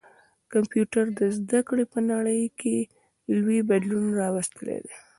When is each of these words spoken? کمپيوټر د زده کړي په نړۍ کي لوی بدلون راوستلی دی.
کمپيوټر 0.53 1.05
د 1.19 1.21
زده 1.37 1.59
کړي 1.67 1.85
په 1.93 1.99
نړۍ 2.11 2.43
کي 2.59 2.75
لوی 3.35 3.59
بدلون 3.69 4.05
راوستلی 4.21 4.77
دی. 4.85 4.95